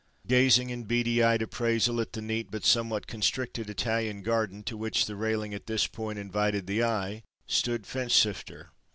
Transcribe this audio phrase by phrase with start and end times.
[0.25, 5.05] Gazing, in beady eyed appraisal at the neat but somewhat constricted Italian garden to which
[5.05, 8.69] the railing at this point invited the eye—stood Finchsifter.